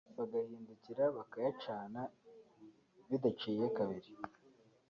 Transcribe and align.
bagahindukira 0.17 1.03
bakayacana 1.17 2.01
bidaciye 3.09 3.65
kabiri 3.77 4.11